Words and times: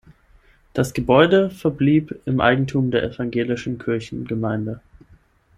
Das 0.73 0.93
Gebäude 0.95 1.51
verblieb 1.51 2.21
im 2.25 2.41
Eigentum 2.41 2.89
der 2.89 3.03
evangelischen 3.03 3.77
Kirchengemeinde. 3.77 4.81